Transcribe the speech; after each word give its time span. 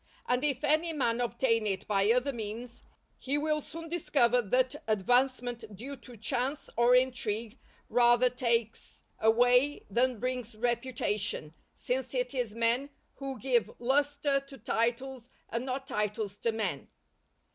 And 0.25 0.43
if 0.43 0.63
any 0.63 0.93
man 0.93 1.21
obtain 1.21 1.67
it 1.67 1.85
by 1.85 2.09
other 2.11 2.33
means, 2.33 2.81
he 3.19 3.37
will 3.37 3.61
soon 3.61 3.87
discover 3.87 4.41
that 4.41 4.81
advancement 4.87 5.75
due 5.75 5.95
to 5.97 6.17
chance 6.17 6.71
or 6.75 6.95
intrigue 6.95 7.59
rather 7.87 8.27
takes 8.27 9.03
away 9.19 9.85
than 9.91 10.17
brings 10.19 10.55
reputation, 10.55 11.53
since 11.75 12.15
it 12.15 12.33
is 12.33 12.55
men 12.55 12.89
who 13.17 13.37
give 13.39 13.69
lustre 13.77 14.39
to 14.39 14.57
titles 14.57 15.29
and 15.49 15.67
not 15.67 15.85
titles 15.85 16.39
to 16.39 16.51
men. 16.51 16.87